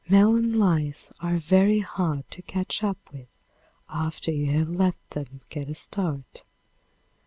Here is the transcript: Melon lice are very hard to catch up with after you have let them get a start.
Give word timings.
Melon 0.09 0.53
lice 0.57 1.11
are 1.19 1.37
very 1.37 1.81
hard 1.81 2.27
to 2.31 2.41
catch 2.41 2.83
up 2.83 2.97
with 3.13 3.27
after 3.87 4.31
you 4.31 4.47
have 4.57 4.69
let 4.69 4.95
them 5.11 5.41
get 5.49 5.69
a 5.69 5.75
start. 5.75 6.43